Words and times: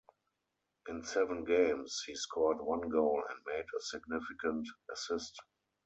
In 0.89 1.03
seven 1.03 1.43
games, 1.45 2.01
he 2.07 2.15
scored 2.15 2.59
one 2.59 2.89
goal 2.89 3.23
and 3.29 3.37
made 3.45 3.65
a 3.65 3.79
significant 3.81 4.67
assist. 4.91 5.39